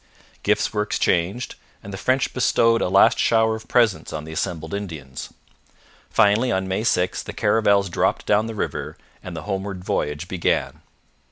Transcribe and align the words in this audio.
Gifts 0.41 0.73
were 0.73 0.81
exchanged, 0.81 1.53
and 1.83 1.93
the 1.93 1.95
French 1.97 2.33
bestowed 2.33 2.81
a 2.81 2.89
last 2.89 3.19
shower 3.19 3.55
of 3.55 3.67
presents 3.67 4.11
on 4.11 4.23
the 4.23 4.31
assembled 4.31 4.73
Indians. 4.73 5.31
Finally, 6.09 6.51
on 6.51 6.67
May 6.67 6.83
6, 6.83 7.21
the 7.21 7.33
caravels 7.33 7.87
dropped 7.87 8.25
down 8.25 8.47
the 8.47 8.55
river, 8.55 8.97
and 9.21 9.37
the 9.37 9.43
homeward 9.43 9.83
voyage 9.83 10.27
began. 10.27 10.81